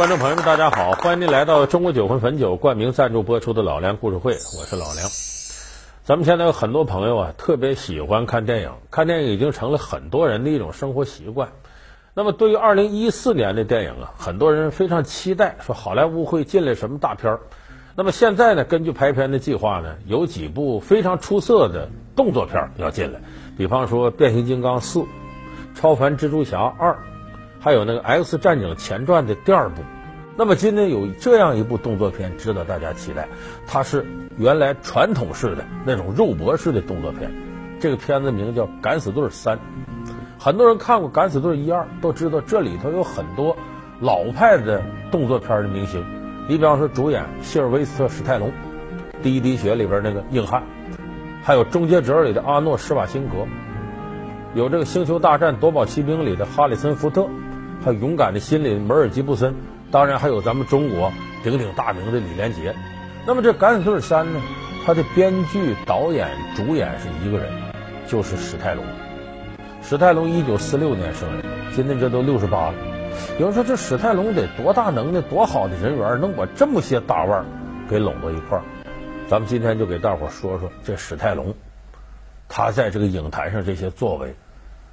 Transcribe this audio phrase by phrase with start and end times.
[0.00, 0.92] 观众朋友们，大家好！
[0.92, 5.06] 欢迎您来到中国酒魂汾酒冠名赞助播出的《老梁故事会》，我是老梁。
[6.04, 11.50] 咱们现在有很多朋友啊，特别喜欢看电影，看电影已经成了很多人的一种生活习惯。
[12.14, 17.40] 那么，对于二零一四年的电影啊，很多人非常期待，说好莱坞会进来什么大片儿。
[17.94, 23.20] 那么现在呢，根据排片的计划呢，有几部非常出色的动作片要进来，
[23.58, 25.00] 比方说《变形金刚四》
[25.74, 26.92] 《超凡蜘蛛侠二》。
[27.62, 29.82] 还有那个《X 战警前传》的第二部，
[30.40, 33.28] 那么今天有这样一部动作片值得大家期待，
[33.66, 34.06] 它是
[34.38, 37.30] 原来传统式的那种肉搏式的动作片，
[37.78, 39.58] 这个片子名叫《敢死队三》，
[40.38, 43.54] 很多人看过《敢死队一二》，都知道这里头有很多
[44.00, 46.02] 老派的动作片的明星，
[46.48, 48.48] 你比方说主演希尔维斯特·史泰龙，
[49.22, 50.62] 《第一滴血》里边那个硬汉，
[51.42, 53.46] 还有《终结者》里的阿诺·施瓦辛格，
[54.54, 57.28] 有这个《星球大战：夺宝奇兵》里的哈里森·福特。
[57.82, 59.54] 还有勇敢的心里的梅尔吉布森，
[59.90, 62.74] 当然还有咱们中国鼎鼎大名的李连杰。
[63.26, 64.40] 那么这《敢死队三》呢？
[64.86, 67.52] 它的编剧、导演、主演是一个人，
[68.06, 68.82] 就是史泰龙。
[69.82, 72.74] 史泰龙一九四六年生人，今年这都六十八了。
[73.38, 77.44] 有人说这史泰龙得多大能耐、多好的人缘，能把这么些大腕
[77.90, 78.64] 给拢到一块儿？
[79.28, 81.54] 咱们今天就给大伙说说这史泰龙，
[82.48, 84.34] 他在这个影坛上这些作为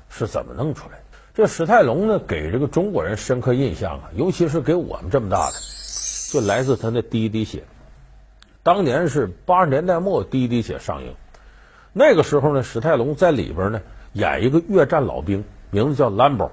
[0.10, 1.07] 是怎么弄出来的。
[1.38, 5.54] 这史泰龙呢，给这个中国人深刻印象啊，尤其是给我们这么大的，
[6.32, 7.62] 就来自他那第一滴血。
[8.64, 11.14] 当年是八十年代末，第一滴血上映，
[11.94, 13.82] 那个时候呢，史泰龙在里边呢
[14.14, 16.52] 演一个越战老兵，名字叫兰博，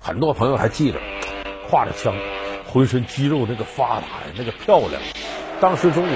[0.00, 0.98] 很多朋友还记得，
[1.70, 2.12] 挎着枪，
[2.66, 5.00] 浑身肌肉那个发达呀，那个漂亮。
[5.60, 6.12] 当时中国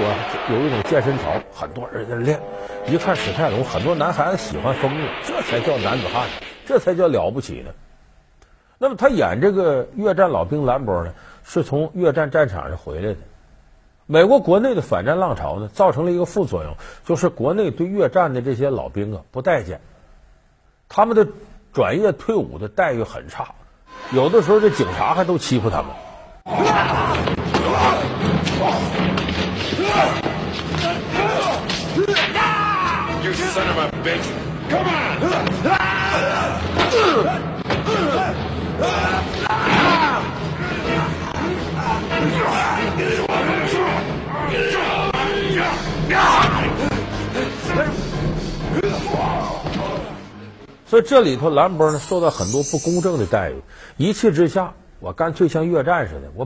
[0.49, 2.41] 有一种健身潮，很多人在练，
[2.87, 6.27] 一看史泰龙，很多男孩子喜欢疯了，这才叫男子汉，
[6.65, 7.71] 这才叫了不起呢。
[8.83, 13.15] 那么他演这个越战老兵兰博呢，是从越战战场上回来的。
[14.07, 16.73] 美国国内的反战浪潮呢，造成了一个副作用，
[17.05, 19.79] 就是国内对越战的这些老兵啊不待见，
[20.89, 21.27] 他们的
[21.71, 23.53] 转业退伍的待遇很差，
[24.13, 25.91] 有的时候这警察还都欺负他们。
[50.87, 53.55] 所以这里头兰博呢受到很多不公正的待遇，
[53.95, 56.39] 一气之下，我干脆像越战似的，我